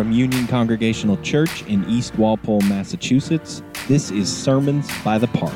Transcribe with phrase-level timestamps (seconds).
[0.00, 5.52] From Union Congregational Church in East Walpole, Massachusetts, this is Sermons by the Park.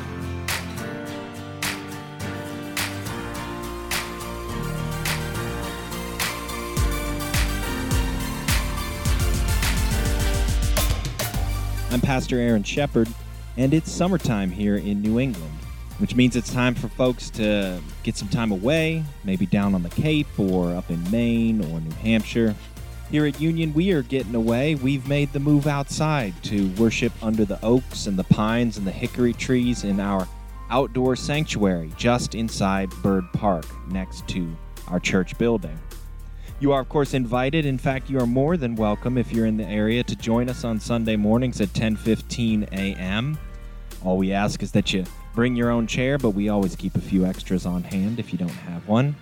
[11.89, 13.09] I'm Pastor Aaron Shepard,
[13.57, 15.57] and it's summertime here in New England,
[15.97, 19.89] which means it's time for folks to get some time away, maybe down on the
[19.89, 22.53] Cape or up in Maine or New Hampshire.
[23.11, 24.73] Here at Union, we are getting away.
[24.73, 28.91] We've made the move outside to worship under the oaks and the pines and the
[28.91, 30.27] hickory trees in our
[30.71, 35.79] outdoor sanctuary just inside Bird Park next to our church building.
[36.59, 37.63] You are, of course, invited.
[37.65, 40.63] In fact, you are more than welcome if you're in the area to join us
[40.63, 43.37] on Sunday mornings at 10:15 a.m.
[44.03, 45.03] All we ask is that you
[45.35, 48.39] bring your own chair, but we always keep a few extras on hand if you
[48.39, 49.15] don't have one.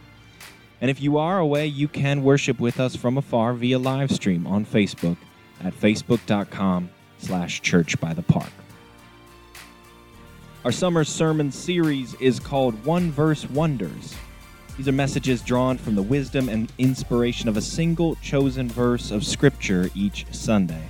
[0.84, 4.45] And if you are away, you can worship with us from afar via live stream
[4.45, 5.16] on Facebook
[5.64, 8.52] at facebook.com slash church by the park.
[10.66, 14.14] Our summer sermon series is called One Verse Wonders.
[14.75, 19.25] These are messages drawn from the wisdom and inspiration of a single chosen verse of
[19.25, 20.90] Scripture each Sunday.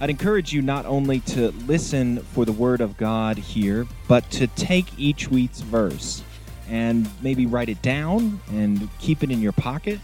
[0.00, 4.48] I'd encourage you not only to listen for the Word of God here, but to
[4.48, 6.24] take each week's verse
[6.70, 9.98] and maybe write it down and keep it in your pocket,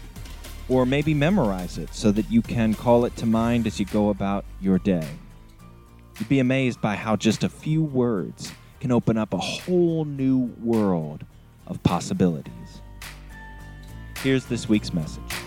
[0.69, 4.09] or maybe memorize it so that you can call it to mind as you go
[4.09, 5.07] about your day.
[6.19, 8.51] You'd be amazed by how just a few words
[8.81, 11.23] can open up a whole new world
[11.67, 12.81] of possibilities.
[14.21, 15.46] Here's this week's message.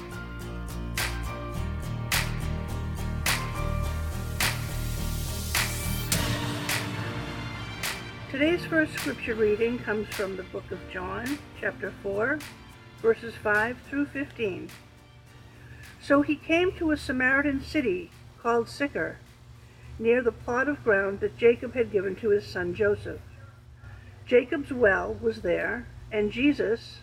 [8.41, 12.39] Today's first scripture reading comes from the book of John, chapter 4,
[13.03, 14.71] verses 5 through 15.
[16.01, 18.11] So he came to a Samaritan city
[18.43, 19.19] called Sychar,
[19.99, 23.21] near the plot of ground that Jacob had given to his son Joseph.
[24.25, 27.01] Jacob's well was there, and Jesus,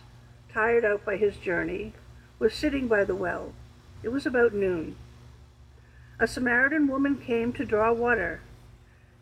[0.52, 1.92] tired out by his journey,
[2.40, 3.52] was sitting by the well.
[4.02, 4.96] It was about noon.
[6.18, 8.40] A Samaritan woman came to draw water,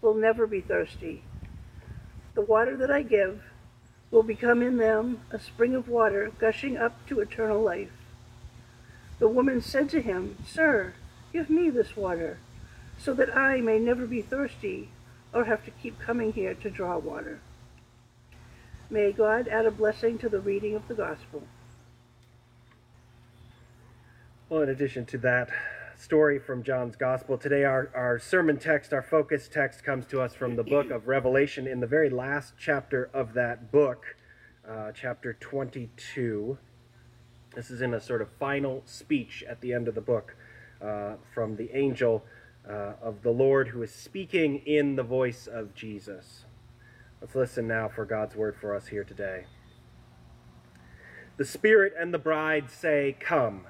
[0.00, 1.22] will never be thirsty.
[2.34, 3.42] The water that I give
[4.10, 7.90] will become in them a spring of water gushing up to eternal life.
[9.18, 10.94] The woman said to him, Sir,
[11.32, 12.38] give me this water,
[12.96, 14.90] so that I may never be thirsty
[15.32, 17.40] or have to keep coming here to draw water.
[18.90, 21.42] May God add a blessing to the reading of the gospel.
[24.48, 25.50] Well, in addition to that
[25.98, 30.32] story from John's gospel, today our, our sermon text, our focus text, comes to us
[30.32, 34.14] from the book of Revelation in the very last chapter of that book,
[34.66, 36.56] uh, chapter 22.
[37.56, 40.36] This is in a sort of final speech at the end of the book
[40.80, 42.24] uh, from the angel
[42.68, 46.44] uh, of the Lord who is speaking in the voice of Jesus.
[47.20, 49.46] Let's listen now for God's word for us here today.
[51.38, 53.66] The Spirit and the bride say, Come.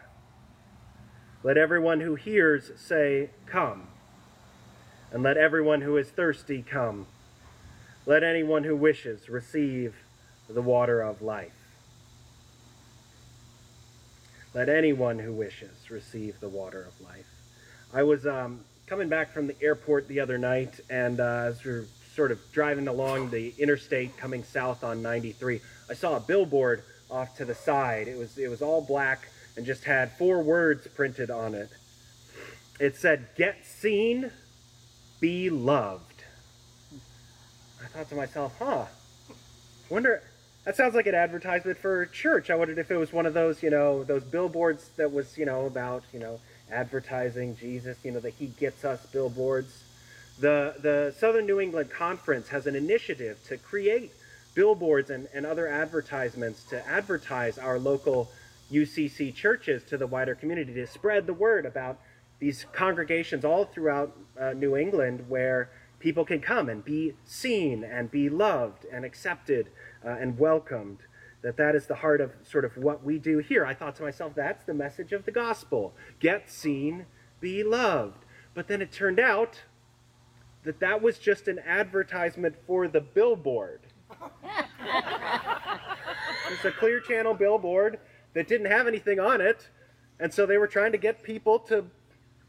[1.42, 3.88] Let everyone who hears say, Come.
[5.10, 7.06] And let everyone who is thirsty come.
[8.04, 9.94] Let anyone who wishes receive
[10.48, 11.52] the water of life.
[14.54, 17.26] Let anyone who wishes receive the water of life.
[17.92, 21.70] I was um, coming back from the airport the other night, and uh, as we
[21.70, 26.82] were sort of driving along the interstate coming south on 93, I saw a billboard
[27.10, 28.08] off to the side.
[28.08, 31.68] It was it was all black and just had four words printed on it.
[32.78, 34.30] It said, "Get seen,
[35.18, 36.22] be loved."
[37.82, 38.86] I thought to myself, "Huh?
[39.90, 40.22] Wonder."
[40.64, 42.50] That sounds like an advertisement for church.
[42.50, 45.44] I wondered if it was one of those, you know, those billboards that was, you
[45.44, 46.38] know, about, you know,
[46.70, 49.82] advertising Jesus, you know, the He Gets Us billboards.
[50.38, 54.12] The, the Southern New England Conference has an initiative to create
[54.54, 58.30] billboards and, and other advertisements to advertise our local
[58.70, 61.98] UCC churches to the wider community, to spread the word about
[62.38, 68.10] these congregations all throughout uh, New England where people can come and be seen and
[68.10, 69.68] be loved and accepted
[70.04, 70.98] uh, and welcomed.
[71.42, 73.64] That that is the heart of sort of what we do here.
[73.64, 75.94] I thought to myself that's the message of the gospel.
[76.20, 77.06] Get seen
[77.40, 78.24] be loved.
[78.54, 79.62] But then it turned out
[80.64, 83.80] that that was just an advertisement for the billboard.
[86.50, 87.98] It's a clear channel billboard
[88.34, 89.68] that didn't have anything on it
[90.20, 91.84] and so they were trying to get people to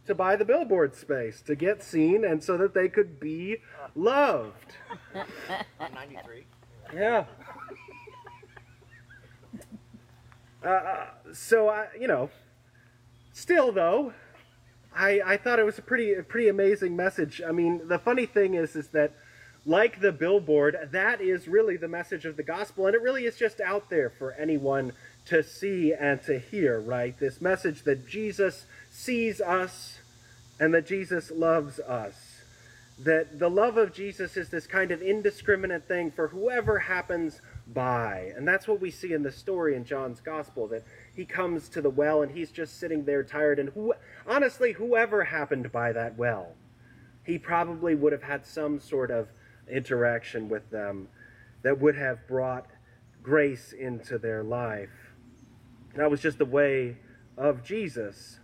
[0.05, 3.57] to buy the billboard space to get seen and so that they could be
[3.95, 4.73] loved.
[5.79, 6.45] 93.
[6.93, 7.25] Yeah.
[10.61, 12.29] Uh, uh, so I, you know,
[13.31, 14.11] still though,
[14.93, 17.41] I I thought it was a pretty a pretty amazing message.
[17.41, 19.13] I mean, the funny thing is is that
[19.65, 23.37] like the billboard, that is really the message of the gospel, and it really is
[23.37, 24.93] just out there for anyone
[25.25, 27.17] to see and to hear, right?
[27.19, 29.99] This message that Jesus sees us
[30.59, 32.15] and that Jesus loves us.
[32.99, 38.33] That the love of Jesus is this kind of indiscriminate thing for whoever happens by.
[38.35, 40.83] And that's what we see in the story in John's gospel that
[41.15, 43.57] he comes to the well and he's just sitting there tired.
[43.59, 43.93] And who,
[44.27, 46.55] honestly, whoever happened by that well,
[47.23, 49.29] he probably would have had some sort of
[49.69, 51.07] interaction with them
[51.61, 52.67] that would have brought
[53.21, 55.13] grace into their life.
[55.95, 56.97] That was just the way
[57.37, 58.39] of Jesus.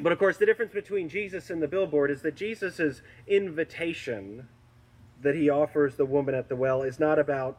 [0.00, 4.48] But of course, the difference between Jesus and the billboard is that Jesus' invitation
[5.22, 7.58] that he offers the woman at the well is not about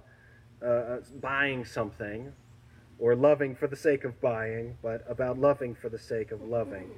[0.61, 2.33] uh, uh, buying something
[2.99, 6.89] or loving for the sake of buying, but about loving for the sake of loving.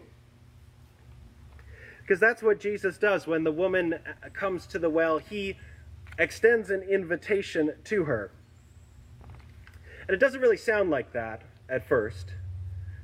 [2.09, 3.27] Because that's what Jesus does.
[3.27, 5.55] When the woman uh, comes to the well, he
[6.17, 8.31] extends an invitation to her.
[10.07, 12.33] And it doesn't really sound like that at first.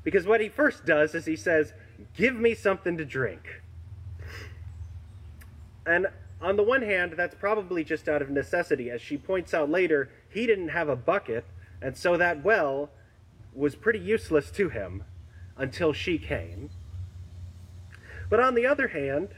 [0.04, 1.72] Because what he first does is he says,
[2.16, 3.62] Give me something to drink.
[5.86, 6.07] And
[6.42, 8.90] on the one hand, that's probably just out of necessity.
[8.90, 11.46] As she points out later, he didn't have a bucket,
[11.80, 12.90] and so that well
[13.54, 15.04] was pretty useless to him
[15.57, 16.72] until she came.
[18.30, 19.30] But on the other hand,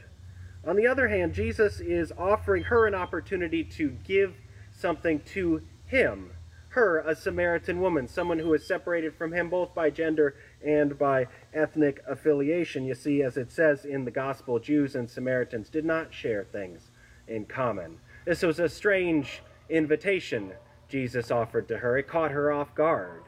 [0.66, 4.34] on the other hand, Jesus is offering her an opportunity to give
[4.70, 6.30] something to him.
[6.70, 11.26] Her, a Samaritan woman, someone who is separated from him both by gender and by
[11.54, 12.84] ethnic affiliation.
[12.84, 16.90] You see, as it says in the Gospel, Jews and Samaritans did not share things
[17.26, 17.98] in common.
[18.26, 20.52] This was a strange invitation
[20.88, 21.96] Jesus offered to her.
[21.96, 23.22] It caught her off guard.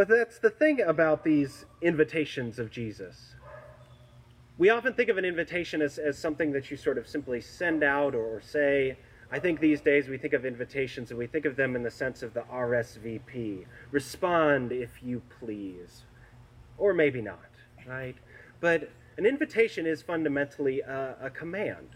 [0.00, 3.34] But that's the thing about these invitations of Jesus.
[4.56, 7.84] We often think of an invitation as, as something that you sort of simply send
[7.84, 8.96] out or, say
[9.30, 11.90] I think these days we think of invitations and we think of them in the
[11.90, 13.66] sense of the RSVP.
[13.90, 16.04] Respond if you please.
[16.78, 17.50] Or maybe not,
[17.86, 18.16] right?
[18.60, 18.88] But
[19.18, 21.88] an invitation is fundamentally a, a command.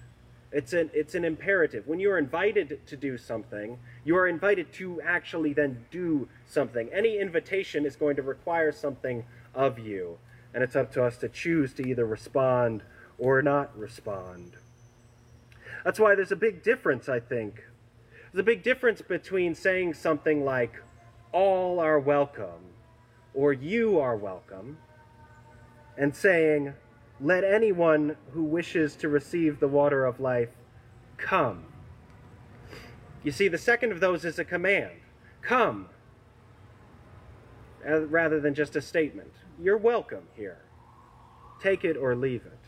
[0.53, 1.89] It's an, it's an imperative.
[1.89, 6.91] When you are invited to do something, you are invited to actually then do something.
[6.93, 10.19] Any invitation is going to require something of you,
[10.53, 12.83] and it's up to us to choose to either respond
[13.19, 14.53] or not respond.
[15.85, 17.65] That's why there's a big difference, I think.
[18.33, 20.83] There's a big difference between saying something like,
[21.33, 22.73] all are welcome,
[23.33, 24.79] or you are welcome,
[25.97, 26.75] and saying,
[27.21, 30.51] let anyone who wishes to receive the water of life
[31.17, 31.67] come.
[33.25, 34.93] You see, the second of those is a command
[35.41, 35.89] come,
[37.87, 39.33] uh, rather than just a statement.
[39.61, 40.59] You're welcome here.
[41.61, 42.59] Take it or leave it.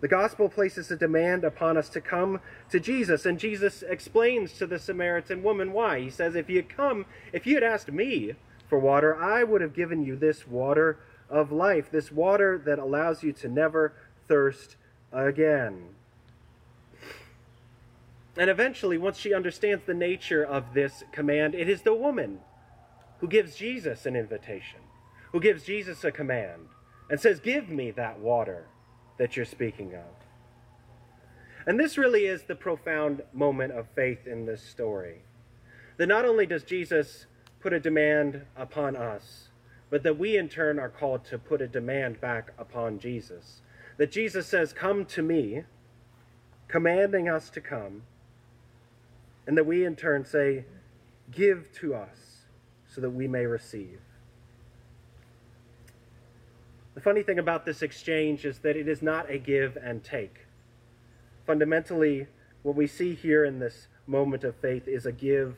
[0.00, 4.66] The gospel places a demand upon us to come to Jesus, and Jesus explains to
[4.66, 6.00] the Samaritan woman why.
[6.00, 8.34] He says, If you come, if you had asked me
[8.68, 13.24] for water, I would have given you this water of life, this water that allows
[13.24, 13.92] you to never
[14.28, 14.76] thirst
[15.12, 15.88] again.
[18.38, 22.38] And eventually, once she understands the nature of this command, it is the woman
[23.18, 24.78] who gives Jesus an invitation,
[25.32, 26.68] who gives Jesus a command,
[27.10, 28.68] and says, Give me that water
[29.18, 30.04] that you're speaking of.
[31.66, 35.22] And this really is the profound moment of faith in this story.
[35.96, 37.26] That not only does Jesus
[37.58, 39.48] put a demand upon us,
[39.90, 43.62] but that we in turn are called to put a demand back upon Jesus.
[43.96, 45.64] That Jesus says, Come to me,
[46.68, 48.02] commanding us to come,
[49.48, 50.66] and that we in turn say,
[51.32, 52.42] Give to us
[52.86, 53.98] so that we may receive.
[56.94, 60.46] The funny thing about this exchange is that it is not a give and take.
[61.46, 62.26] Fundamentally,
[62.62, 65.56] what we see here in this moment of faith is a give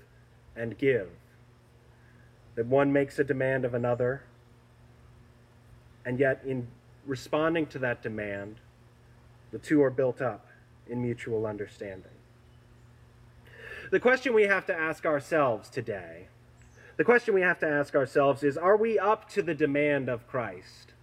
[0.55, 1.09] and give.
[2.55, 4.23] That one makes a demand of another,
[6.05, 6.69] and yet in
[7.07, 8.57] responding to that demand,
[9.51, 10.47] the two are built up
[10.89, 12.13] in mutual understanding.
[13.91, 16.29] The question we have to ask ourselves today,
[16.97, 20.29] the question we have to ask ourselves is are we up to the demand of
[20.29, 20.95] Christ?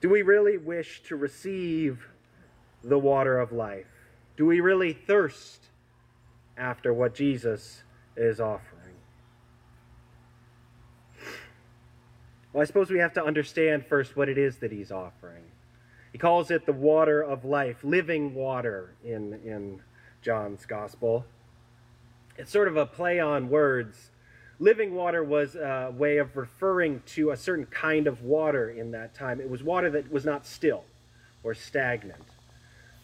[0.00, 2.08] Do we really wish to receive
[2.82, 3.86] the water of life?
[4.38, 5.66] Do we really thirst
[6.56, 7.82] after what Jesus
[8.16, 8.94] is offering?
[12.54, 15.44] Well, I suppose we have to understand first what it is that he's offering.
[16.12, 19.82] He calls it the water of life, living water in, in
[20.22, 21.24] John's gospel.
[22.36, 24.10] It's sort of a play on words.
[24.58, 29.14] Living water was a way of referring to a certain kind of water in that
[29.14, 29.40] time.
[29.40, 30.84] It was water that was not still
[31.42, 32.24] or stagnant.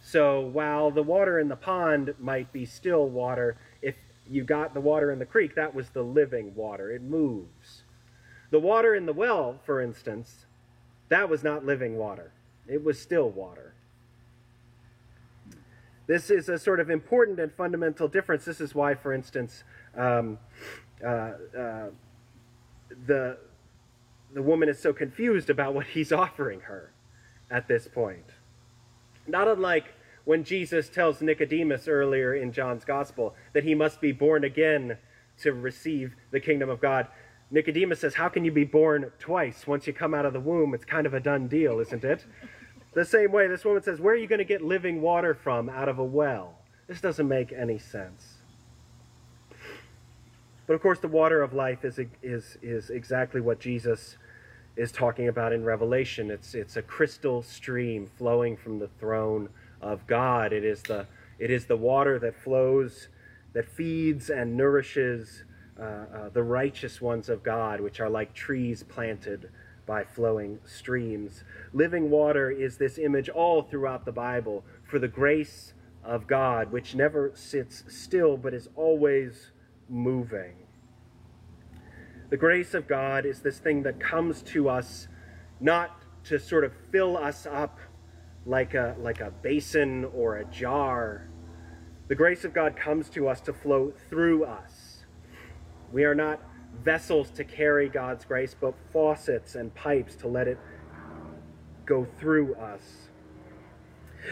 [0.03, 3.97] So while the water in the pond might be still water, if
[4.29, 6.91] you got the water in the creek, that was the living water.
[6.91, 7.83] It moves.
[8.51, 10.47] The water in the well, for instance,
[11.09, 12.33] that was not living water.
[12.69, 13.75] It was still water.
[16.07, 18.45] This is a sort of important and fundamental difference.
[18.45, 19.65] This is why, for instance,
[19.97, 20.39] um,
[21.05, 21.87] uh, uh,
[23.07, 23.39] the,
[24.33, 26.93] the woman is so confused about what he's offering her
[27.51, 28.25] at this point.
[29.27, 29.87] Not unlike
[30.25, 34.99] when Jesus tells Nicodemus earlier in John's Gospel that he must be born again
[35.39, 37.09] to receive the kingdom of God.
[37.51, 39.67] Nicodemus says, How can you be born twice?
[39.67, 42.25] Once you come out of the womb, it's kind of a done deal, isn't it?
[42.97, 45.69] The same way, this woman says, Where are you going to get living water from
[45.69, 46.55] out of a well?
[46.87, 48.39] This doesn't make any sense.
[50.67, 54.17] But of course, the water of life is, is, is exactly what Jesus
[54.77, 56.31] is talking about in Revelation.
[56.31, 59.51] It's, it's a crystal stream flowing from the throne
[59.83, 60.55] of God.
[60.55, 61.05] It is the,
[61.39, 63.09] it is the water that flows,
[63.53, 65.45] that feeds and nourishes
[65.79, 69.51] uh, uh, the righteous ones of God, which are like trees planted
[69.87, 71.45] by flowing streams.
[71.73, 75.73] Living water is this image all throughout the Bible for the grace
[76.05, 79.53] of God, which never sits still but is always
[79.89, 80.55] moving.
[82.29, 85.07] The grace of God is this thing that comes to us
[85.61, 87.79] not to sort of fill us up
[88.45, 91.29] like a, like a basin or a jar.
[92.09, 95.05] The grace of God comes to us to flow through us.
[95.93, 96.41] We are not
[96.83, 100.59] vessels to carry God's grace, but faucets and pipes to let it
[101.85, 103.09] go through us.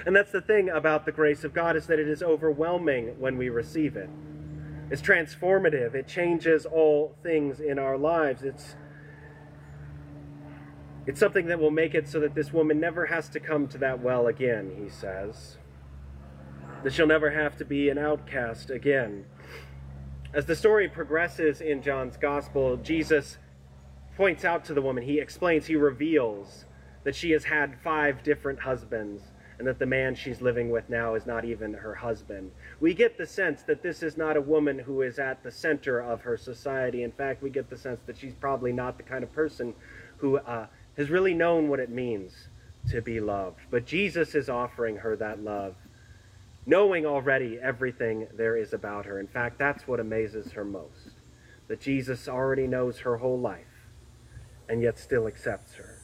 [0.06, 3.38] And that's the thing about the grace of God is that it is overwhelming when
[3.38, 4.10] we receive it.
[4.90, 5.94] It's transformative.
[5.94, 8.42] It changes all things in our lives.
[8.42, 8.74] It's
[11.06, 13.78] it's something that will make it so that this woman never has to come to
[13.78, 15.58] that well again, he says.
[16.82, 19.26] That she'll never have to be an outcast again.
[20.34, 23.38] As the story progresses in John's gospel, Jesus
[24.16, 26.64] points out to the woman, he explains, he reveals
[27.04, 29.22] that she has had five different husbands
[29.58, 32.50] and that the man she's living with now is not even her husband.
[32.80, 36.00] We get the sense that this is not a woman who is at the center
[36.00, 37.04] of her society.
[37.04, 39.72] In fact, we get the sense that she's probably not the kind of person
[40.16, 42.48] who uh, has really known what it means
[42.90, 43.60] to be loved.
[43.70, 45.76] But Jesus is offering her that love
[46.66, 49.20] knowing already everything there is about her.
[49.20, 51.10] In fact, that's what amazes her most
[51.66, 53.88] that Jesus already knows her whole life
[54.68, 55.98] and yet still accepts her.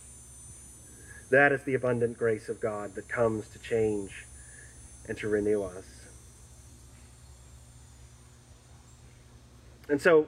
[1.30, 4.24] That is the abundant grace of God that comes to change
[5.06, 5.84] and to renew us.
[9.88, 10.26] And so,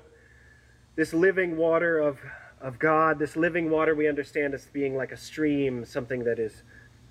[0.96, 2.18] this living water of,
[2.60, 6.62] of God, this living water we understand as being like a stream, something that is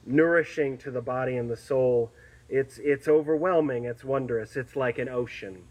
[0.06, 2.12] nourishing to the body and the soul
[2.52, 5.64] it's, it's overwhelming, it's wondrous, it's like an ocean.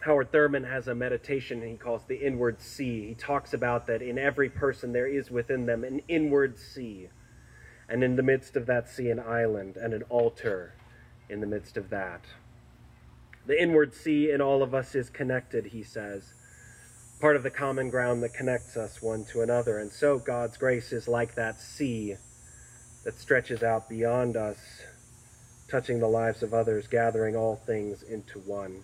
[0.00, 3.08] Howard Thurman has a meditation he calls the inward sea.
[3.08, 7.10] He talks about that in every person there is within them an inward sea,
[7.88, 10.72] and in the midst of that sea, an island and an altar
[11.28, 12.22] in the midst of that.
[13.46, 16.32] The inward sea in all of us is connected, he says,
[17.20, 19.78] part of the common ground that connects us one to another.
[19.78, 22.16] And so God's grace is like that sea
[23.06, 24.58] that stretches out beyond us,
[25.70, 28.82] touching the lives of others, gathering all things into one.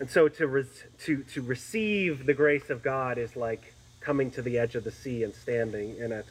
[0.00, 0.64] And so to, re-
[1.04, 4.90] to, to receive the grace of God is like coming to the edge of the
[4.90, 6.26] sea and standing in it.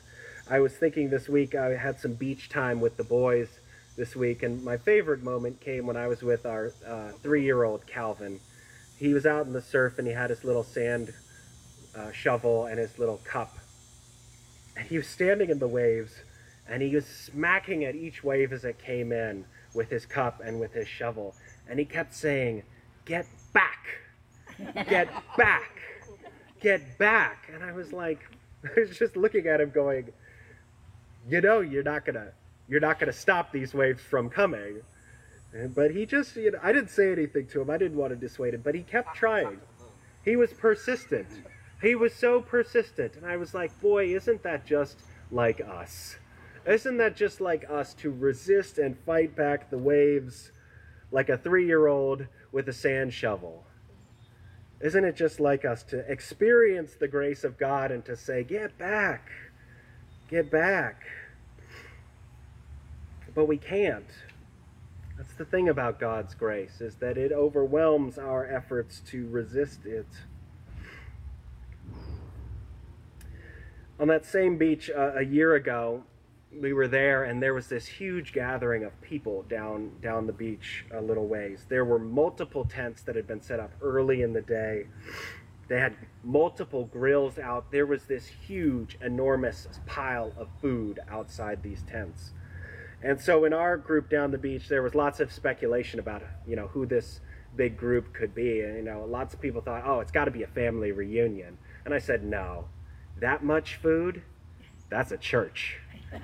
[0.50, 3.48] I was thinking this week, I had some beach time with the boys
[3.96, 8.42] this week, and my favorite moment came when I was with our uh, three-year-old Calvin.
[8.98, 11.14] He was out in the surf and he had his little sand
[11.96, 13.58] uh, shovel and his little cup,
[14.76, 16.14] and he was standing in the waves,
[16.68, 20.60] and he was smacking at each wave as it came in with his cup and
[20.60, 21.36] with his shovel,
[21.70, 22.64] and he kept saying,
[23.06, 23.88] "Get back,
[24.88, 25.72] get back,
[26.60, 28.20] get back," and I was like,
[28.64, 30.12] I was just looking at him, going,
[31.30, 32.32] "You know, you're not gonna."
[32.68, 34.82] you're not going to stop these waves from coming.
[35.74, 37.70] But he just, you know, I didn't say anything to him.
[37.70, 39.60] I didn't want to dissuade him, but he kept trying.
[40.24, 41.28] He was persistent.
[41.86, 43.16] He was so persistent.
[43.16, 45.00] And I was like, boy, isn't that just
[45.32, 46.16] like us?
[46.66, 50.52] Isn't that just like us to resist and fight back the waves
[51.12, 53.66] like a three year old with a sand shovel?
[54.82, 58.76] Isn't it just like us to experience the grace of God and to say, get
[58.80, 59.30] back,
[60.28, 61.04] get back?
[63.36, 64.10] but we can't.
[65.18, 70.08] That's the thing about God's grace, is that it overwhelms our efforts to resist it.
[74.00, 76.04] On that same beach uh, a year ago,
[76.62, 80.86] we were there and there was this huge gathering of people down down the beach
[80.92, 81.66] a little ways.
[81.70, 84.88] There were multiple tents that had been set up early in the day.
[85.68, 87.72] They had multiple grills out.
[87.72, 92.34] There was this huge, enormous pile of food outside these tents.
[93.02, 96.56] And so in our group down the beach, there was lots of speculation about, you
[96.56, 97.20] know, who this
[97.56, 98.62] big group could be.
[98.62, 101.58] And, you know, lots of people thought, oh, it's got to be a family reunion.
[101.84, 102.66] And I said, no,
[103.20, 104.22] that much food,
[104.90, 105.78] that's a church.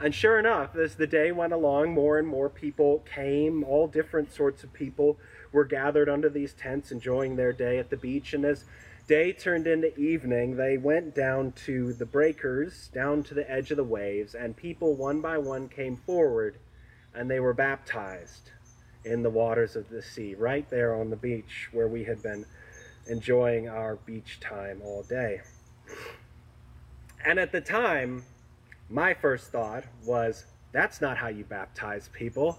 [0.00, 3.64] and sure enough, as the day went along, more and more people came.
[3.64, 5.18] All different sorts of people
[5.52, 8.32] were gathered under these tents, enjoying their day at the beach.
[8.34, 8.64] And as
[9.06, 13.76] day turned into evening, they went down to the breakers, down to the edge of
[13.76, 16.58] the waves, and people one by one came forward
[17.14, 18.50] and they were baptized
[19.04, 22.44] in the waters of the sea, right there on the beach where we had been
[23.06, 25.40] enjoying our beach time all day.
[27.24, 28.24] And at the time,
[28.88, 32.58] my first thought was, that's not how you baptize people.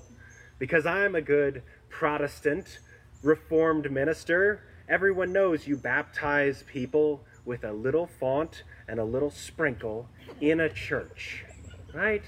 [0.58, 2.80] Because I'm a good Protestant,
[3.22, 10.08] Reformed minister Everyone knows you baptize people with a little font and a little sprinkle
[10.40, 11.44] in a church,
[11.92, 12.22] right?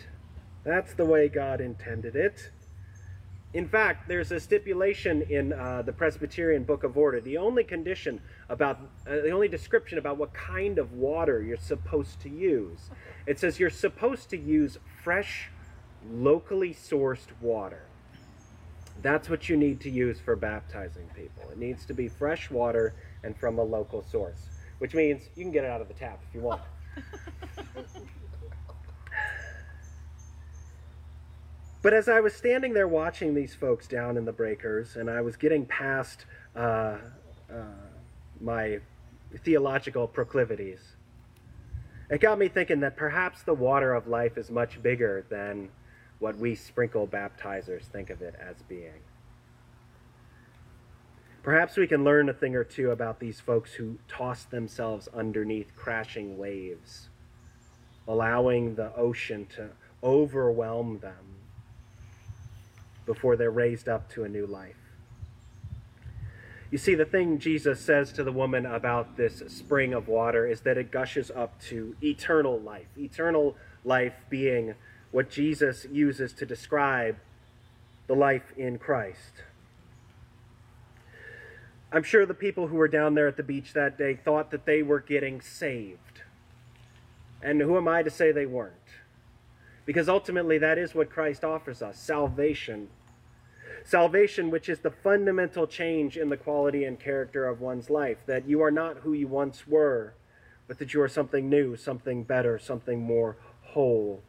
[0.63, 2.49] That's the way God intended it.
[3.57, 7.19] In fact, there's a stipulation in uh, the Presbyterian Book of Order.
[7.19, 12.21] The only condition about, uh, the only description about what kind of water you're supposed
[12.21, 12.91] to use.
[13.25, 15.49] It says you're supposed to use fresh,
[16.07, 17.81] locally sourced water.
[19.01, 21.49] That's what you need to use for baptizing people.
[21.51, 22.93] It needs to be fresh water
[23.23, 26.21] and from a local source, which means you can get it out of the tap
[26.29, 26.61] if you want.
[31.81, 35.21] but as I was standing there watching these folks down in the breakers, and I
[35.21, 36.97] was getting past uh,
[37.51, 37.63] uh,
[38.41, 38.79] my
[39.43, 40.79] theological proclivities,
[42.09, 45.69] it got me thinking that perhaps the water of life is much bigger than
[46.19, 49.01] what we sprinkle baptizers think of it as being.
[51.43, 55.75] Perhaps we can learn a thing or two about these folks who toss themselves underneath
[55.75, 57.09] crashing waves,
[58.07, 59.69] allowing the ocean to
[60.03, 61.36] overwhelm them
[63.07, 64.75] before they're raised up to a new life.
[66.69, 70.61] You see, the thing Jesus says to the woman about this spring of water is
[70.61, 72.87] that it gushes up to eternal life.
[72.97, 74.75] Eternal life being
[75.11, 77.15] what Jesus uses to describe
[78.07, 79.43] the life in Christ.
[81.91, 84.65] I'm sure the people who were down there at the beach that day thought that
[84.65, 86.21] they were getting saved.
[87.41, 88.73] And who am I to say they weren't?
[89.87, 92.89] Because ultimately, that is what Christ offers us salvation.
[93.85, 98.17] Salvation, which is the fundamental change in the quality and character of one's life.
[98.27, 100.13] That you are not who you once were,
[100.67, 104.21] but that you are something new, something better, something more whole.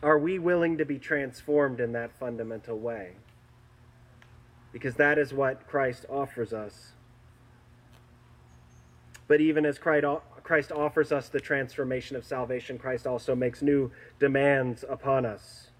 [0.00, 3.14] Are we willing to be transformed in that fundamental way?
[4.72, 6.92] Because that is what Christ offers us.
[9.26, 9.78] But even as
[10.46, 15.70] Christ offers us the transformation of salvation, Christ also makes new demands upon us.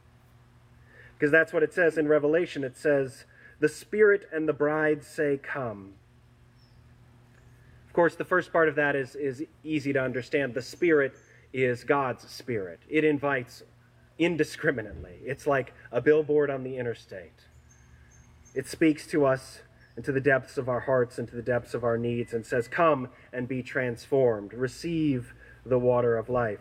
[1.17, 2.65] Because that's what it says in Revelation.
[2.65, 3.27] It says,
[3.61, 5.95] The Spirit and the bride say, Come.
[7.87, 10.53] Of course, the first part of that is, is easy to understand.
[10.53, 11.15] The Spirit
[11.53, 13.63] is God's Spirit, it invites
[14.19, 15.21] indiscriminately.
[15.25, 17.45] It's like a billboard on the interstate.
[18.53, 19.61] It speaks to us
[19.97, 23.09] into the depths of our hearts, into the depths of our needs, and says, Come
[23.33, 24.53] and be transformed.
[24.53, 26.61] Receive the water of life.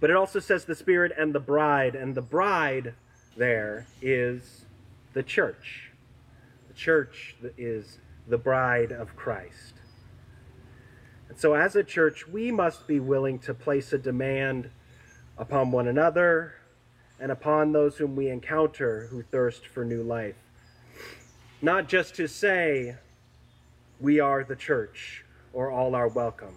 [0.00, 2.94] But it also says the Spirit and the bride, and the bride
[3.36, 4.66] there is
[5.12, 5.90] the church.
[6.68, 9.74] The church is the bride of Christ.
[11.28, 14.70] And so, as a church, we must be willing to place a demand
[15.36, 16.54] upon one another
[17.18, 20.36] and upon those whom we encounter who thirst for new life.
[21.64, 22.96] Not just to say,
[23.98, 25.24] we are the church
[25.54, 26.56] or all are welcome,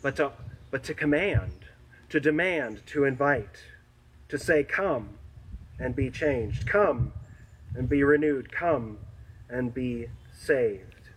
[0.00, 0.32] but to,
[0.70, 1.66] but to command,
[2.08, 3.64] to demand, to invite,
[4.30, 5.18] to say, come
[5.78, 7.12] and be changed, come
[7.74, 8.96] and be renewed, come
[9.50, 11.10] and be saved.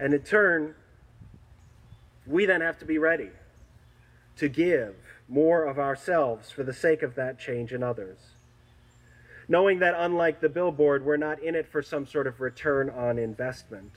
[0.00, 0.74] And in turn,
[2.26, 3.30] we then have to be ready
[4.38, 4.96] to give
[5.28, 8.18] more of ourselves for the sake of that change in others.
[9.50, 13.18] Knowing that, unlike the billboard, we're not in it for some sort of return on
[13.18, 13.90] investment.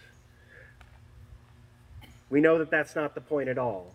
[2.31, 3.93] We know that that's not the point at all.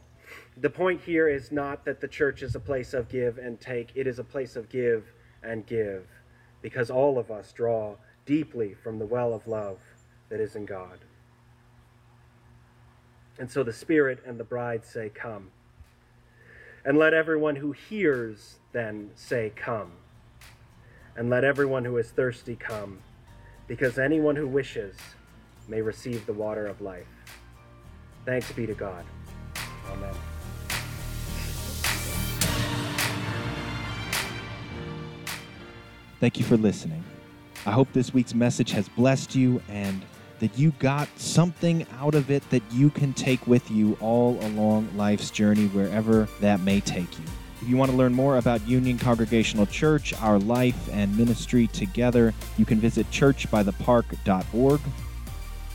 [0.56, 3.90] The point here is not that the church is a place of give and take,
[3.96, 6.06] it is a place of give and give,
[6.62, 9.78] because all of us draw deeply from the well of love
[10.28, 11.00] that is in God.
[13.36, 15.50] And so the Spirit and the bride say, Come.
[16.84, 19.90] And let everyone who hears then say, Come.
[21.18, 23.00] And let everyone who is thirsty come,
[23.66, 24.94] because anyone who wishes
[25.66, 27.08] may receive the water of life.
[28.24, 29.04] Thanks be to God.
[29.90, 30.14] Amen.
[36.20, 37.02] Thank you for listening.
[37.66, 40.04] I hope this week's message has blessed you and
[40.38, 44.88] that you got something out of it that you can take with you all along
[44.96, 47.24] life's journey, wherever that may take you.
[47.60, 52.32] If you want to learn more about Union Congregational Church, our life and ministry together,
[52.56, 54.80] you can visit churchbythepark.org.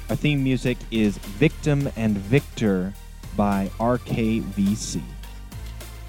[0.10, 2.94] Our theme music is Victim and Victor
[3.36, 5.02] by RKVC.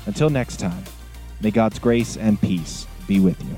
[0.07, 0.85] Until next time,
[1.41, 3.57] may God's grace and peace be with you.